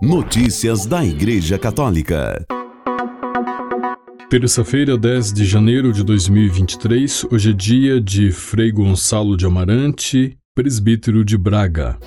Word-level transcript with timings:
Notícias 0.00 0.86
da 0.86 1.04
Igreja 1.04 1.58
Católica. 1.58 2.46
Terça-feira, 4.30 4.96
10 4.96 5.32
de 5.32 5.44
janeiro 5.44 5.92
de 5.92 6.04
2023, 6.04 7.26
hoje 7.32 7.50
é 7.50 7.52
dia 7.52 8.00
de 8.00 8.30
Frei 8.30 8.70
Gonçalo 8.70 9.36
de 9.36 9.44
Amarante, 9.44 10.38
presbítero 10.54 11.24
de 11.24 11.36
Braga. 11.36 11.98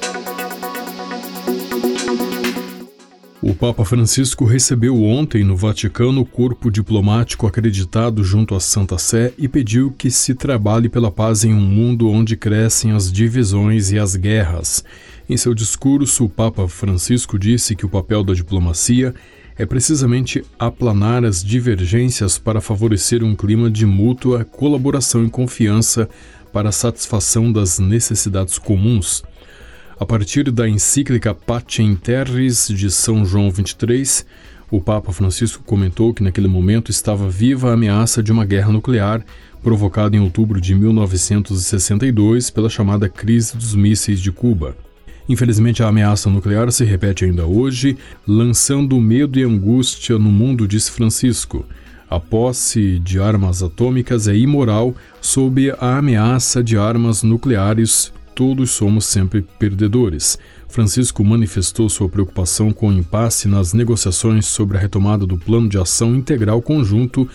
O 3.42 3.54
Papa 3.54 3.84
Francisco 3.84 4.46
recebeu 4.46 5.04
ontem 5.04 5.44
no 5.44 5.58
Vaticano 5.58 6.22
o 6.22 6.26
corpo 6.26 6.72
diplomático 6.72 7.46
acreditado 7.46 8.24
junto 8.24 8.56
à 8.56 8.60
Santa 8.62 8.98
Sé 8.98 9.34
e 9.38 9.50
pediu 9.50 9.92
que 9.92 10.10
se 10.10 10.34
trabalhe 10.34 10.88
pela 10.88 11.12
paz 11.12 11.44
em 11.44 11.54
um 11.54 11.60
mundo 11.60 12.08
onde 12.08 12.38
crescem 12.38 12.92
as 12.92 13.12
divisões 13.12 13.92
e 13.92 14.00
as 14.00 14.16
guerras. 14.16 14.86
Em 15.32 15.38
seu 15.38 15.54
discurso, 15.54 16.26
o 16.26 16.30
Papa 16.30 16.68
Francisco 16.68 17.40
disse 17.40 17.74
que 17.74 17.86
o 17.86 17.90
papel 17.90 18.22
da 18.22 18.34
diplomacia 18.34 19.16
é 19.58 19.66
precisamente 19.66 20.44
aplanar 20.60 21.24
as 21.24 21.42
divergências 21.42 22.38
para 22.38 22.60
favorecer 22.60 23.24
um 23.24 23.34
clima 23.34 23.72
de 23.72 23.86
mútua 23.86 24.44
colaboração 24.44 25.24
e 25.24 25.30
confiança 25.30 26.10
para 26.52 26.68
a 26.68 26.72
satisfação 26.74 27.50
das 27.50 27.80
necessidades 27.80 28.60
comuns. 28.60 29.24
A 29.98 30.06
partir 30.06 30.52
da 30.52 30.68
encíclica 30.68 31.34
Pacem 31.34 31.96
Terris 31.96 32.68
de 32.68 32.92
São 32.92 33.24
João 33.26 33.50
23, 33.50 34.26
o 34.70 34.82
Papa 34.82 35.14
Francisco 35.14 35.64
comentou 35.64 36.14
que 36.14 36.24
naquele 36.24 36.50
momento 36.50 36.92
estava 36.92 37.30
viva 37.30 37.70
a 37.70 37.74
ameaça 37.76 38.22
de 38.22 38.34
uma 38.34 38.44
guerra 38.44 38.74
nuclear 38.74 39.24
provocada 39.64 40.14
em 40.14 40.20
outubro 40.20 40.60
de 40.60 40.76
1962 40.76 42.50
pela 42.50 42.68
chamada 42.68 43.08
crise 43.08 43.56
dos 43.56 43.74
mísseis 43.74 44.20
de 44.20 44.30
Cuba. 44.30 44.76
Infelizmente, 45.30 45.84
a 45.84 45.88
ameaça 45.88 46.30
nuclear 46.30 46.72
se 46.72 46.84
repete 46.84 47.26
ainda 47.26 47.46
hoje, 47.46 47.98
lançando 48.28 49.00
medo 49.00 49.40
e 49.40 49.44
angústia 49.44 50.18
no 50.18 50.32
mundo, 50.32 50.68
disse 50.68 50.92
Francisco. 50.92 51.66
A 52.10 52.20
posse 52.20 53.00
de 53.00 53.20
armas 53.20 53.64
atômicas 53.64 54.28
é 54.28 54.36
imoral 54.36 54.94
sob 55.22 55.72
a 55.80 55.98
ameaça 55.98 56.64
de 56.64 56.78
armas 56.78 57.24
nucleares 57.24 58.12
todos 58.42 58.72
somos 58.72 59.06
sempre 59.06 59.42
perdedores. 59.60 60.40
Francisco 60.68 61.24
manifestou 61.24 61.88
sua 61.90 62.10
preocupação 62.10 62.72
com 62.72 62.88
o 62.90 62.94
impasse 62.94 63.48
nas 63.48 63.72
negociações 63.72 64.46
sobre 64.46 64.78
a 64.78 64.80
retomada 64.80 65.26
do 65.26 65.38
Plano 65.38 65.70
de 65.70 65.78
Ação 65.78 66.16
Integral 66.16 66.62
Conjunto, 66.62 67.30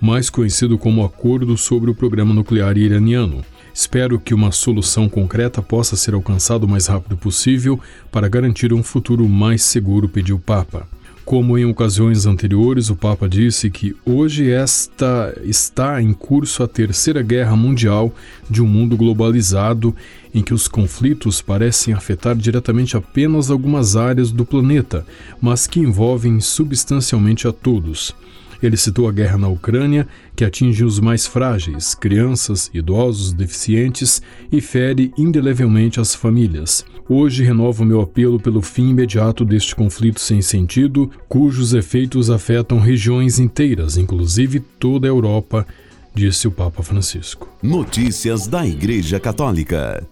mais 0.00 0.28
conhecido 0.28 0.78
como 0.78 1.04
Acordo 1.04 1.56
sobre 1.56 1.90
o 1.90 1.94
Programa 1.94 2.34
Nuclear 2.34 2.76
Iraniano. 2.76 3.44
Espero 3.74 4.20
que 4.20 4.34
uma 4.34 4.52
solução 4.52 5.08
concreta 5.08 5.62
possa 5.62 5.96
ser 5.96 6.14
alcançada 6.14 6.66
o 6.66 6.68
mais 6.68 6.86
rápido 6.86 7.16
possível 7.16 7.80
para 8.10 8.28
garantir 8.28 8.72
um 8.72 8.82
futuro 8.82 9.28
mais 9.28 9.62
seguro, 9.62 10.08
pediu 10.08 10.36
o 10.36 10.40
Papa. 10.40 10.86
Como 11.24 11.56
em 11.56 11.64
ocasiões 11.64 12.26
anteriores, 12.26 12.90
o 12.90 12.96
Papa 12.96 13.28
disse 13.28 13.70
que 13.70 13.94
hoje 14.04 14.50
esta 14.50 15.32
está 15.44 16.02
em 16.02 16.12
curso 16.12 16.64
a 16.64 16.68
terceira 16.68 17.22
guerra 17.22 17.54
mundial 17.54 18.12
de 18.50 18.60
um 18.60 18.66
mundo 18.66 18.96
globalizado 18.96 19.94
em 20.34 20.42
que 20.42 20.52
os 20.52 20.66
conflitos 20.66 21.40
parecem 21.40 21.94
afetar 21.94 22.34
diretamente 22.34 22.96
apenas 22.96 23.50
algumas 23.50 23.94
áreas 23.94 24.32
do 24.32 24.44
planeta, 24.44 25.06
mas 25.40 25.66
que 25.66 25.78
envolvem 25.78 26.40
substancialmente 26.40 27.46
a 27.46 27.52
todos. 27.52 28.14
Ele 28.62 28.76
citou 28.76 29.08
a 29.08 29.12
guerra 29.12 29.36
na 29.36 29.48
Ucrânia, 29.48 30.06
que 30.36 30.44
atinge 30.44 30.84
os 30.84 31.00
mais 31.00 31.26
frágeis, 31.26 31.94
crianças, 31.94 32.70
idosos, 32.72 33.32
deficientes 33.32 34.22
e 34.52 34.60
fere 34.60 35.12
indelevelmente 35.18 36.00
as 36.00 36.14
famílias. 36.14 36.84
Hoje 37.08 37.42
renovo 37.42 37.84
meu 37.84 38.00
apelo 38.00 38.38
pelo 38.38 38.62
fim 38.62 38.90
imediato 38.90 39.44
deste 39.44 39.74
conflito 39.74 40.20
sem 40.20 40.40
sentido, 40.40 41.10
cujos 41.28 41.74
efeitos 41.74 42.30
afetam 42.30 42.78
regiões 42.78 43.40
inteiras, 43.40 43.96
inclusive 43.96 44.60
toda 44.60 45.08
a 45.08 45.10
Europa, 45.10 45.66
disse 46.14 46.46
o 46.46 46.50
Papa 46.52 46.82
Francisco. 46.82 47.48
Notícias 47.60 48.46
da 48.46 48.64
Igreja 48.66 49.18
Católica. 49.18 50.06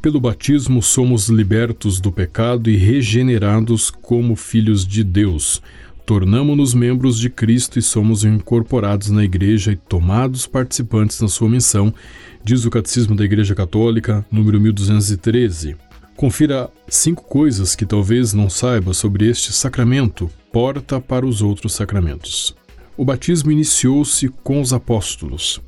Pelo 0.00 0.20
batismo 0.20 0.82
somos 0.82 1.28
libertos 1.28 2.00
do 2.00 2.10
pecado 2.10 2.68
e 2.68 2.76
regenerados 2.76 3.88
como 3.88 4.34
filhos 4.34 4.86
de 4.86 5.04
Deus. 5.04 5.62
Tornamo-nos 6.04 6.74
membros 6.74 7.18
de 7.18 7.30
Cristo 7.30 7.78
e 7.78 7.82
somos 7.82 8.24
incorporados 8.24 9.08
na 9.08 9.22
Igreja 9.22 9.72
e 9.72 9.76
tomados 9.76 10.46
participantes 10.46 11.20
na 11.20 11.28
sua 11.28 11.48
missão, 11.48 11.94
diz 12.44 12.64
o 12.64 12.70
Catecismo 12.70 13.14
da 13.14 13.24
Igreja 13.24 13.54
Católica, 13.54 14.24
número 14.30 14.60
1213. 14.60 15.76
Confira 16.16 16.68
cinco 16.88 17.24
coisas 17.24 17.74
que 17.74 17.86
talvez 17.86 18.32
não 18.32 18.50
saiba 18.50 18.92
sobre 18.92 19.28
este 19.28 19.52
sacramento, 19.52 20.28
porta 20.52 21.00
para 21.00 21.24
os 21.24 21.40
outros 21.40 21.72
sacramentos. 21.72 22.54
O 22.96 23.04
batismo 23.04 23.50
iniciou-se 23.50 24.28
com 24.42 24.60
os 24.60 24.72
apóstolos. 24.72 25.60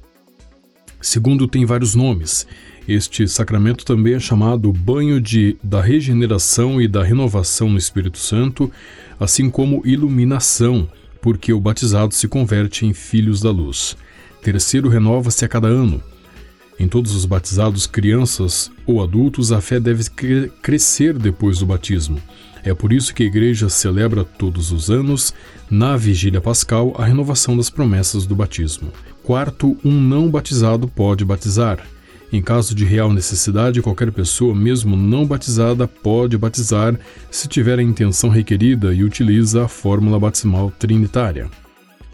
Segundo, 1.00 1.46
tem 1.46 1.64
vários 1.64 1.94
nomes. 1.94 2.46
Este 2.86 3.26
sacramento 3.26 3.84
também 3.84 4.14
é 4.14 4.20
chamado 4.20 4.70
banho 4.70 5.18
de, 5.18 5.56
da 5.62 5.80
regeneração 5.80 6.80
e 6.80 6.86
da 6.86 7.02
renovação 7.02 7.70
no 7.70 7.78
Espírito 7.78 8.18
Santo, 8.18 8.70
assim 9.18 9.48
como 9.48 9.82
iluminação, 9.86 10.88
porque 11.22 11.52
o 11.52 11.60
batizado 11.60 12.12
se 12.12 12.28
converte 12.28 12.84
em 12.84 12.92
filhos 12.92 13.40
da 13.40 13.50
luz. 13.50 13.96
Terceiro, 14.42 14.90
renova-se 14.90 15.42
a 15.44 15.48
cada 15.48 15.66
ano. 15.66 16.02
Em 16.78 16.86
todos 16.86 17.14
os 17.14 17.24
batizados, 17.24 17.86
crianças 17.86 18.70
ou 18.86 19.02
adultos, 19.02 19.50
a 19.50 19.62
fé 19.62 19.80
deve 19.80 20.04
crescer 20.60 21.14
depois 21.14 21.60
do 21.60 21.66
batismo. 21.66 22.20
É 22.62 22.74
por 22.74 22.92
isso 22.92 23.14
que 23.14 23.22
a 23.22 23.26
Igreja 23.26 23.70
celebra 23.70 24.24
todos 24.24 24.72
os 24.72 24.90
anos, 24.90 25.32
na 25.70 25.96
Vigília 25.96 26.40
Pascal, 26.40 26.94
a 26.98 27.04
renovação 27.04 27.56
das 27.56 27.70
promessas 27.70 28.26
do 28.26 28.34
batismo. 28.34 28.92
Quarto, 29.22 29.76
um 29.82 29.92
não 29.92 30.28
batizado 30.28 30.86
pode 30.86 31.24
batizar. 31.24 31.78
Em 32.32 32.42
caso 32.42 32.74
de 32.74 32.84
real 32.84 33.12
necessidade, 33.12 33.80
qualquer 33.80 34.10
pessoa, 34.10 34.54
mesmo 34.54 34.96
não 34.96 35.24
batizada, 35.24 35.86
pode 35.86 36.36
batizar 36.36 36.98
se 37.30 37.46
tiver 37.46 37.78
a 37.78 37.82
intenção 37.82 38.28
requerida 38.28 38.92
e 38.92 39.04
utiliza 39.04 39.64
a 39.64 39.68
fórmula 39.68 40.18
batismal 40.18 40.72
trinitária. 40.78 41.48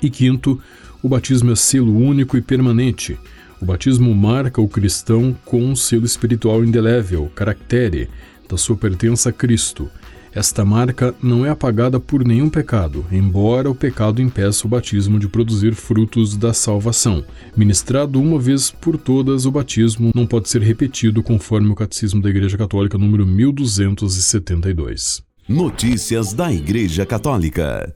E 0.02 0.10
quinto, 0.10 0.60
o 1.02 1.08
batismo 1.08 1.52
é 1.52 1.56
selo 1.56 1.96
único 1.96 2.36
e 2.36 2.42
permanente. 2.42 3.18
O 3.60 3.64
batismo 3.64 4.14
marca 4.14 4.60
o 4.60 4.68
cristão 4.68 5.36
com 5.44 5.62
um 5.62 5.76
selo 5.76 6.04
espiritual 6.04 6.64
indelével, 6.64 7.30
caractere, 7.34 8.08
da 8.48 8.56
sua 8.56 8.76
pertença 8.76 9.28
a 9.30 9.32
Cristo. 9.32 9.90
Esta 10.32 10.64
marca 10.64 11.12
não 11.20 11.44
é 11.44 11.50
apagada 11.50 11.98
por 11.98 12.24
nenhum 12.24 12.48
pecado, 12.48 13.04
embora 13.10 13.68
o 13.68 13.74
pecado 13.74 14.22
impeça 14.22 14.64
o 14.64 14.70
batismo 14.70 15.18
de 15.18 15.26
produzir 15.28 15.74
frutos 15.74 16.36
da 16.36 16.54
salvação. 16.54 17.24
Ministrado 17.56 18.20
uma 18.20 18.38
vez 18.38 18.70
por 18.70 18.96
todas, 18.96 19.44
o 19.44 19.50
batismo 19.50 20.12
não 20.14 20.24
pode 20.24 20.48
ser 20.48 20.62
repetido 20.62 21.20
conforme 21.20 21.68
o 21.68 21.74
Catecismo 21.74 22.22
da 22.22 22.30
Igreja 22.30 22.56
Católica 22.56 22.96
número 22.96 23.26
1272. 23.26 25.20
Notícias 25.48 26.32
da 26.32 26.52
Igreja 26.52 27.04
Católica. 27.04 27.92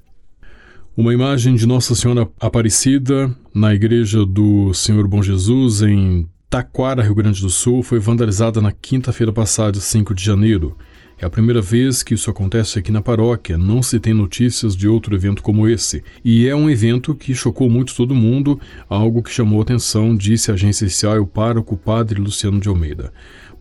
Uma 0.97 1.15
imagem 1.15 1.55
de 1.55 1.67
Nossa 1.67 1.95
Senhora 1.95 2.29
Aparecida 2.41 3.33
na 3.55 3.73
Igreja 3.73 4.27
do 4.27 4.75
Senhor 4.75 5.07
Bom 5.07 5.23
Jesus, 5.23 5.83
em 5.83 6.29
Taquara, 6.51 7.03
Rio 7.03 7.15
Grande 7.15 7.41
do 7.41 7.51
Sul, 7.51 7.81
foi 7.83 8.01
vandalizada 8.01 8.61
na 8.61 8.73
quinta-feira 8.73 9.33
passada, 9.33 9.79
5 9.79 10.13
de 10.15 10.25
janeiro. 10.25 10.77
É 11.19 11.25
a 11.25 11.31
primeira 11.31 11.61
vez 11.61 12.03
que 12.03 12.15
isso 12.15 12.29
acontece 12.29 12.79
aqui 12.79 12.91
na 12.91 13.01
paróquia, 13.01 13.57
não 13.57 13.83
se 13.83 14.01
tem 14.01 14.13
notícias 14.13 14.77
de 14.77 14.89
outro 14.89 15.15
evento 15.15 15.43
como 15.43 15.69
esse. 15.69 16.03
E 16.25 16.49
é 16.49 16.57
um 16.57 16.69
evento 16.69 17.15
que 17.15 17.35
chocou 17.35 17.71
muito 17.71 17.95
todo 17.95 18.15
mundo, 18.15 18.61
algo 18.89 19.23
que 19.23 19.31
chamou 19.31 19.63
atenção, 19.63 20.17
disse 20.17 20.51
a 20.51 20.55
agência 20.55 20.87
oficial 20.87 21.21
o 21.21 21.27
pároco 21.27 21.77
Padre 21.77 22.21
Luciano 22.21 22.59
de 22.59 22.69
Almeida. 22.69 23.13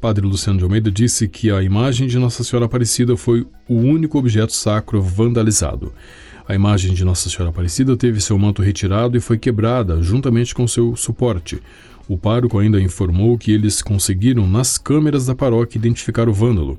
Padre 0.01 0.25
Luciano 0.25 0.57
de 0.57 0.65
Almeida 0.65 0.91
disse 0.91 1.27
que 1.27 1.49
a 1.49 1.63
imagem 1.63 2.07
de 2.07 2.19
Nossa 2.19 2.43
Senhora 2.43 2.65
Aparecida 2.65 3.15
foi 3.15 3.47
o 3.69 3.75
único 3.75 4.17
objeto 4.17 4.51
sacro 4.51 5.01
vandalizado. 5.01 5.93
A 6.45 6.53
imagem 6.53 6.93
de 6.93 7.05
Nossa 7.05 7.29
Senhora 7.29 7.51
Aparecida 7.51 7.95
teve 7.95 8.19
seu 8.19 8.37
manto 8.37 8.61
retirado 8.61 9.15
e 9.15 9.21
foi 9.21 9.37
quebrada 9.37 10.01
juntamente 10.01 10.53
com 10.53 10.67
seu 10.67 10.93
suporte. 10.93 11.61
O 12.05 12.17
pároco 12.17 12.59
ainda 12.59 12.81
informou 12.81 13.37
que 13.37 13.49
eles 13.49 13.81
conseguiram, 13.81 14.45
nas 14.45 14.77
câmeras 14.77 15.25
da 15.25 15.33
paróquia, 15.33 15.77
identificar 15.77 16.27
o 16.27 16.33
vândalo. 16.33 16.77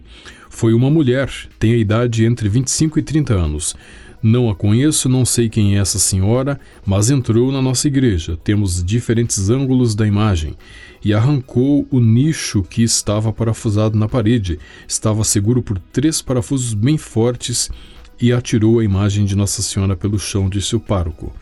Foi 0.51 0.75
uma 0.75 0.91
mulher, 0.91 1.31
tem 1.59 1.73
a 1.73 1.79
idade 1.79 2.27
entre 2.27 2.47
25 2.47 2.99
e 2.99 3.03
30 3.03 3.33
anos. 3.33 3.75
Não 4.23 4.51
a 4.51 4.55
conheço, 4.55 5.09
não 5.09 5.25
sei 5.25 5.49
quem 5.49 5.77
é 5.77 5.81
essa 5.81 5.99
senhora, 5.99 6.61
mas 6.85 7.09
entrou 7.09 7.51
na 7.51 7.63
nossa 7.63 7.89
igreja. 7.89 8.39
Temos 8.45 8.85
diferentes 8.85 9.49
ângulos 9.49 9.95
da 9.95 10.07
imagem. 10.07 10.55
E 11.03 11.15
arrancou 11.15 11.87
o 11.91 12.01
nicho 12.01 12.63
que 12.63 12.83
estava 12.83 13.33
parafusado 13.33 13.99
na 13.99 14.09
parede. 14.09 14.59
Estava 14.87 15.25
seguro 15.25 15.63
por 15.63 15.79
três 15.79 16.21
parafusos 16.21 16.75
bem 16.75 16.99
fortes 16.99 17.71
e 18.21 18.33
atirou 18.33 18.79
a 18.79 18.85
imagem 18.85 19.25
de 19.25 19.37
Nossa 19.37 19.63
Senhora 19.63 19.97
pelo 19.97 20.19
chão, 20.19 20.49
disse 20.49 20.75
o 20.75 20.81
pároco. 20.81 21.33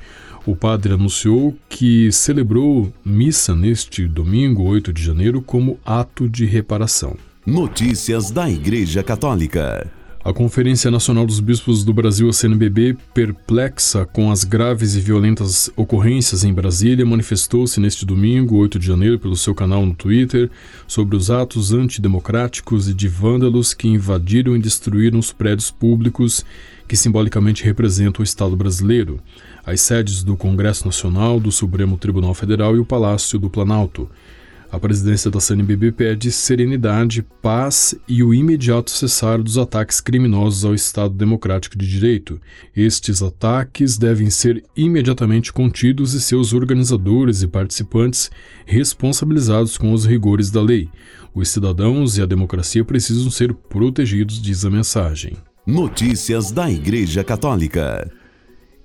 O 0.45 0.57
padre 0.57 0.95
anunciou 0.95 1.57
que 1.69 2.11
celebrou 2.11 2.93
missa 3.05 3.55
neste 3.55 4.09
domingo, 4.09 4.65
8 4.65 4.93
de 4.93 5.03
janeiro, 5.03 5.41
como 5.41 5.79
ato 5.85 6.29
de 6.29 6.45
reparação. 6.45 7.17
Notícias 7.47 8.31
da 8.31 8.51
Igreja 8.51 9.03
Católica. 9.03 10.02
A 10.25 10.33
Conferência 10.33 10.89
Nacional 10.89 11.27
dos 11.27 11.41
Bispos 11.41 11.83
do 11.83 11.93
Brasil, 11.93 12.29
a 12.29 12.33
CNBB, 12.33 12.97
perplexa 13.13 14.07
com 14.07 14.31
as 14.31 14.45
graves 14.45 14.95
e 14.95 15.01
violentas 15.01 15.69
ocorrências 15.75 16.45
em 16.45 16.55
Brasília, 16.55 17.05
manifestou-se 17.05 17.81
neste 17.81 18.07
domingo, 18.07 18.55
8 18.55 18.79
de 18.79 18.87
janeiro, 18.87 19.19
pelo 19.19 19.37
seu 19.37 19.53
canal 19.53 19.85
no 19.85 19.97
Twitter, 19.97 20.49
sobre 20.87 21.17
os 21.17 21.29
atos 21.29 21.73
antidemocráticos 21.73 22.89
e 22.89 22.95
de 22.95 23.09
vândalos 23.09 23.75
que 23.75 23.89
invadiram 23.89 24.55
e 24.55 24.61
destruíram 24.61 25.19
os 25.19 25.33
prédios 25.33 25.73
públicos 25.73 26.45
que 26.87 26.97
simbolicamente 26.97 27.65
representam 27.65 28.21
o 28.21 28.25
Estado 28.25 28.55
brasileiro, 28.55 29.19
as 29.67 29.81
sedes 29.81 30.23
do 30.23 30.37
Congresso 30.37 30.87
Nacional, 30.87 31.41
do 31.41 31.51
Supremo 31.51 31.99
Tribunal 31.99 32.33
Federal 32.33 32.77
e 32.77 32.79
o 32.79 32.85
Palácio 32.85 33.41
do 33.41 33.51
Planalto. 33.51 34.09
A 34.73 34.81
presidência 34.81 35.31
da 35.31 35.39
CNBB 35.39 35.93
pede 35.93 36.33
serenidade, 36.33 37.23
paz 37.43 37.95
e 38.09 38.23
o 38.23 38.33
imediato 38.33 38.91
cessar 38.91 39.43
dos 39.43 39.59
ataques 39.59 40.01
criminosos 40.01 40.65
ao 40.65 40.75
Estado 40.75 41.13
Democrático 41.13 41.77
de 41.77 41.87
Direito. 41.87 42.41
Estes 42.75 43.23
ataques 43.23 43.99
devem 43.99 44.31
ser 44.31 44.65
imediatamente 44.75 45.53
contidos 45.53 46.15
e 46.15 46.23
seus 46.23 46.55
organizadores 46.55 47.43
e 47.43 47.47
participantes 47.47 48.31
responsabilizados 48.65 49.77
com 49.77 49.93
os 49.93 50.07
rigores 50.07 50.51
da 50.51 50.63
lei. 50.63 50.89
Os 51.35 51.51
cidadãos 51.51 52.17
e 52.17 52.23
a 52.23 52.27
democracia 52.27 52.83
precisam 52.83 53.31
ser 53.31 53.53
protegidos, 53.53 54.41
diz 54.41 54.65
a 54.65 54.71
mensagem. 54.71 55.37
Notícias 55.67 56.51
da 56.51 56.71
Igreja 56.71 57.23
Católica. 57.23 58.11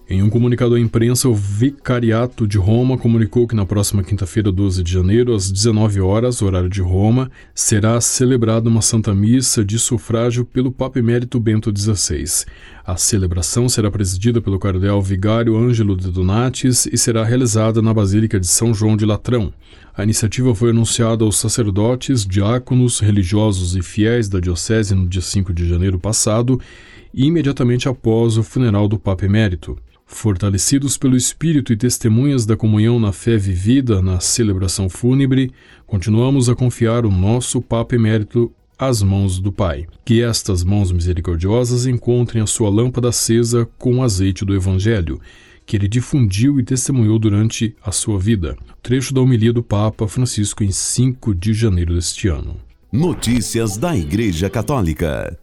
Em 0.09 0.23
um 0.23 0.29
comunicado 0.29 0.75
à 0.75 0.79
imprensa, 0.79 1.27
o 1.27 1.35
Vicariato 1.35 2.47
de 2.47 2.57
Roma 2.57 2.97
comunicou 2.97 3.45
que 3.45 3.53
na 3.53 3.65
próxima 3.65 4.01
quinta-feira, 4.01 4.49
12 4.53 4.81
de 4.81 4.93
janeiro, 4.93 5.35
às 5.35 5.51
19 5.51 5.99
horas, 5.99 6.41
horário 6.41 6.69
de 6.69 6.79
Roma, 6.81 7.29
será 7.53 7.99
celebrada 7.99 8.69
uma 8.69 8.81
Santa 8.81 9.13
Missa 9.13 9.65
de 9.65 9.77
sufrágio 9.77 10.45
pelo 10.45 10.71
Papa 10.71 10.97
Emérito 10.97 11.41
Bento 11.41 11.77
XVI. 11.77 12.45
A 12.85 12.95
celebração 12.95 13.67
será 13.67 13.91
presidida 13.91 14.39
pelo 14.39 14.57
cardeal 14.57 15.01
vigário 15.01 15.57
Ângelo 15.57 15.97
de 15.97 16.09
Donatis 16.09 16.85
e 16.85 16.97
será 16.97 17.25
realizada 17.25 17.81
na 17.81 17.93
Basílica 17.93 18.39
de 18.39 18.47
São 18.47 18.73
João 18.73 18.95
de 18.95 19.05
Latrão. 19.05 19.53
A 19.93 20.03
iniciativa 20.03 20.55
foi 20.55 20.69
anunciada 20.69 21.25
aos 21.25 21.37
sacerdotes, 21.37 22.25
diáconos, 22.25 23.01
religiosos 23.01 23.75
e 23.75 23.81
fiéis 23.81 24.29
da 24.29 24.39
Diocese 24.39 24.95
no 24.95 25.05
dia 25.05 25.21
5 25.21 25.51
de 25.51 25.67
janeiro 25.67 25.99
passado, 25.99 26.61
imediatamente 27.13 27.89
após 27.89 28.37
o 28.37 28.43
funeral 28.43 28.87
do 28.87 28.97
Papa 28.97 29.25
Emérito. 29.25 29.77
Fortalecidos 30.09 30.97
pelo 30.97 31.17
Espírito 31.17 31.73
e 31.73 31.77
testemunhas 31.77 32.45
da 32.45 32.55
comunhão 32.55 32.97
na 32.97 33.11
fé 33.11 33.37
vivida 33.37 34.01
na 34.01 34.21
celebração 34.21 34.87
fúnebre, 34.87 35.51
continuamos 35.85 36.49
a 36.49 36.55
confiar 36.55 37.05
o 37.05 37.11
nosso 37.11 37.61
Papa 37.61 37.93
Emérito 37.93 38.51
às 38.79 39.03
mãos 39.03 39.37
do 39.37 39.51
Pai. 39.51 39.85
Que 40.05 40.23
estas 40.23 40.63
mãos 40.63 40.93
misericordiosas 40.93 41.85
encontrem 41.85 42.41
a 42.41 42.47
sua 42.47 42.69
lâmpada 42.69 43.09
acesa 43.09 43.67
com 43.77 43.97
o 43.97 44.03
azeite 44.03 44.45
do 44.45 44.55
Evangelho, 44.55 45.19
que 45.65 45.75
ele 45.75 45.89
difundiu 45.89 46.57
e 46.57 46.63
testemunhou 46.63 47.19
durante 47.19 47.75
a 47.83 47.91
sua 47.91 48.17
vida. 48.17 48.57
Trecho 48.81 49.13
da 49.13 49.19
homilia 49.19 49.51
do 49.51 49.61
Papa 49.61 50.07
Francisco 50.07 50.63
em 50.63 50.71
5 50.71 51.35
de 51.35 51.53
janeiro 51.53 51.93
deste 51.93 52.29
ano. 52.29 52.55
Notícias 52.91 53.75
da 53.75 53.95
Igreja 53.95 54.49
Católica. 54.49 55.37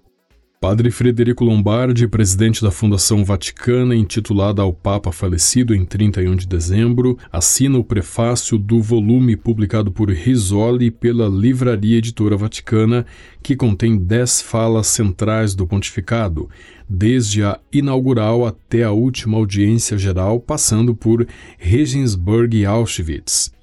Padre 0.65 0.91
Frederico 0.91 1.45
Lombardi, 1.45 2.09
presidente 2.09 2.63
da 2.63 2.71
Fundação 2.71 3.23
Vaticana, 3.23 3.95
intitulada 3.95 4.63
ao 4.63 4.73
Papa 4.73 5.13
falecido 5.13 5.75
em 5.75 5.85
31 5.85 6.37
de 6.37 6.47
dezembro, 6.47 7.19
assina 7.31 7.77
o 7.77 7.85
prefácio 7.85 8.57
do 8.57 8.81
volume 8.81 9.37
publicado 9.37 9.93
por 9.93 10.11
Risoli 10.11 10.91
pela 10.91 11.29
Livraria 11.29 11.99
Editora 11.99 12.35
Vaticana, 12.35 13.05
que 13.43 13.55
contém 13.55 13.99
dez 13.99 14.41
falas 14.41 14.87
centrais 14.87 15.55
do 15.55 15.67
pontificado, 15.67 16.49
desde 16.89 17.45
a 17.45 17.61
inaugural 17.71 18.47
até 18.47 18.85
a 18.85 18.91
última 18.91 19.37
audiência 19.37 19.99
geral, 19.99 20.41
passando 20.41 20.97
por 20.97 21.29
Regensburg 21.59 22.57
e 22.57 22.65
Auschwitz. 22.65 23.54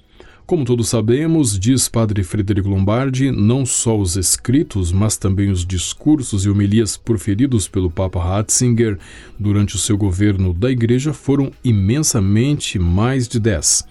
Como 0.52 0.66
todos 0.66 0.90
sabemos, 0.90 1.58
diz 1.58 1.88
Padre 1.88 2.22
Frederico 2.22 2.68
Lombardi, 2.68 3.30
não 3.30 3.64
só 3.64 3.98
os 3.98 4.16
escritos, 4.16 4.92
mas 4.92 5.16
também 5.16 5.48
os 5.48 5.64
discursos 5.64 6.44
e 6.44 6.50
homilias 6.50 6.94
proferidos 6.94 7.66
pelo 7.66 7.90
Papa 7.90 8.22
Ratzinger 8.22 8.98
durante 9.38 9.76
o 9.76 9.78
seu 9.78 9.96
governo 9.96 10.52
da 10.52 10.70
Igreja 10.70 11.14
foram 11.14 11.50
imensamente 11.64 12.78
mais 12.78 13.26
de 13.26 13.40
dez, 13.40 13.82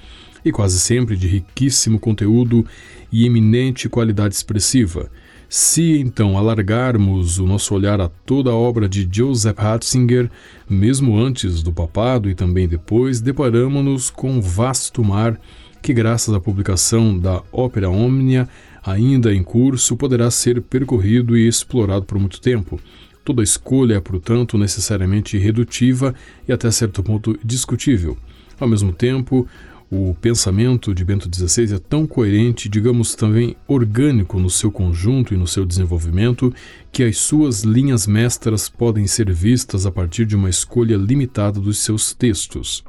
e 0.45 0.51
quase 0.51 0.79
sempre 0.79 1.17
de 1.17 1.27
riquíssimo 1.27 1.99
conteúdo 1.99 2.63
e 3.11 3.25
eminente 3.25 3.89
qualidade 3.89 4.35
expressiva. 4.35 5.09
Se 5.49 5.97
então 5.97 6.37
alargarmos 6.37 7.39
o 7.39 7.47
nosso 7.47 7.73
olhar 7.73 7.99
a 7.99 8.07
toda 8.07 8.51
a 8.51 8.55
obra 8.55 8.87
de 8.87 9.09
Joseph 9.11 9.57
Ratzinger, 9.57 10.29
mesmo 10.69 11.17
antes 11.17 11.63
do 11.63 11.73
papado 11.73 12.29
e 12.29 12.35
também 12.35 12.67
depois, 12.67 13.19
deparamos-nos 13.19 14.11
com 14.11 14.33
um 14.33 14.39
vasto 14.39 15.03
mar 15.03 15.39
que, 15.81 15.93
graças 15.93 16.33
à 16.33 16.39
publicação 16.39 17.17
da 17.17 17.41
Ópera 17.51 17.89
Omnia, 17.89 18.47
ainda 18.83 19.33
em 19.33 19.43
curso, 19.43 19.97
poderá 19.97 20.29
ser 20.29 20.61
percorrido 20.61 21.37
e 21.37 21.47
explorado 21.47 22.05
por 22.05 22.19
muito 22.19 22.39
tempo. 22.39 22.79
Toda 23.23 23.43
escolha 23.43 23.95
é, 23.95 23.99
portanto, 23.99 24.57
necessariamente 24.57 25.37
redutiva 25.37 26.15
e 26.47 26.51
até 26.51 26.69
certo 26.71 27.03
ponto 27.03 27.37
discutível. 27.43 28.17
Ao 28.59 28.67
mesmo 28.67 28.93
tempo, 28.93 29.47
o 29.91 30.15
pensamento 30.21 30.95
de 30.95 31.03
Bento 31.03 31.29
XVI 31.33 31.75
é 31.75 31.77
tão 31.77 32.07
coerente, 32.07 32.69
digamos 32.69 33.13
também 33.13 33.57
orgânico 33.67 34.39
no 34.39 34.49
seu 34.49 34.71
conjunto 34.71 35.33
e 35.33 35.37
no 35.37 35.45
seu 35.45 35.65
desenvolvimento, 35.65 36.53
que 36.91 37.03
as 37.03 37.17
suas 37.17 37.63
linhas 37.63 38.07
mestras 38.07 38.69
podem 38.69 39.05
ser 39.05 39.31
vistas 39.31 39.85
a 39.85 39.91
partir 39.91 40.25
de 40.25 40.35
uma 40.35 40.49
escolha 40.49 40.95
limitada 40.95 41.59
dos 41.59 41.79
seus 41.79 42.13
textos. 42.13 42.83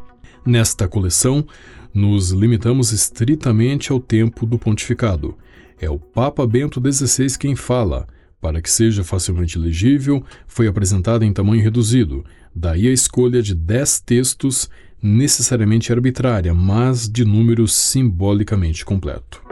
Nesta 0.44 0.88
coleção, 0.88 1.46
nos 1.94 2.30
limitamos 2.30 2.92
estritamente 2.92 3.92
ao 3.92 4.00
tempo 4.00 4.44
do 4.44 4.58
pontificado. 4.58 5.36
É 5.80 5.88
o 5.88 5.98
Papa 5.98 6.46
Bento 6.46 6.80
XVI 6.80 7.38
quem 7.38 7.54
fala. 7.54 8.06
Para 8.40 8.60
que 8.60 8.70
seja 8.70 9.04
facilmente 9.04 9.56
legível, 9.56 10.24
foi 10.48 10.66
apresentada 10.66 11.24
em 11.24 11.32
tamanho 11.32 11.62
reduzido, 11.62 12.24
daí 12.52 12.88
a 12.88 12.92
escolha 12.92 13.40
de 13.40 13.54
dez 13.54 14.00
textos, 14.00 14.68
necessariamente 15.00 15.92
arbitrária, 15.92 16.52
mas 16.52 17.08
de 17.08 17.24
número 17.24 17.68
simbolicamente 17.68 18.84
completo. 18.84 19.51